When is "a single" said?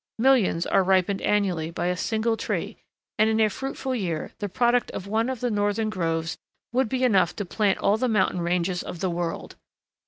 1.85-2.35